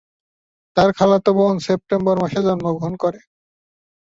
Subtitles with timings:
[0.77, 3.19] তার খালাতো বোন সেপ্টেম্বর মাসে জন্মগ্রহণ করে।